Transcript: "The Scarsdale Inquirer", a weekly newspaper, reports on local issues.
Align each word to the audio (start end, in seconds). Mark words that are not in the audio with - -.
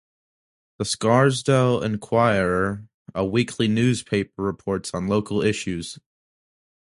"The 0.79 0.85
Scarsdale 0.85 1.83
Inquirer", 1.83 2.87
a 3.13 3.23
weekly 3.23 3.67
newspaper, 3.67 4.41
reports 4.41 4.95
on 4.95 5.07
local 5.07 5.43
issues. 5.43 5.99